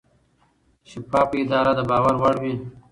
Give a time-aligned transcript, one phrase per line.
[0.89, 2.53] شفافه اداره د باور وړ وي.